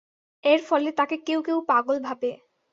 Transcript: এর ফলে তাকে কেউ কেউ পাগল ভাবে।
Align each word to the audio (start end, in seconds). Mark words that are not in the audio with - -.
এর 0.43 0.59
ফলে 0.67 0.89
তাকে 0.91 1.15
কেউ 1.27 1.39
কেউ 1.41 1.57
পাগল 1.69 1.97
ভাবে। 1.99 2.31